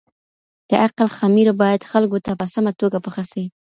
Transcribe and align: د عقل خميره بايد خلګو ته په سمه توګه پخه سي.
د 0.69 0.71
عقل 0.85 1.07
خميره 1.17 1.53
بايد 1.61 1.81
خلګو 1.91 2.17
ته 2.25 2.31
په 2.39 2.45
سمه 2.53 2.71
توګه 2.81 2.97
پخه 3.05 3.23
سي. 3.31 3.45